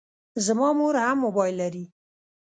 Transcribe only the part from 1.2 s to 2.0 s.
موبایل لري.